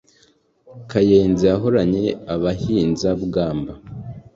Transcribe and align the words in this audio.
kayenzi 0.89 1.43
yahoranye 1.51 2.03
abahinza 2.33 3.07
b’ubugamba 3.13 3.71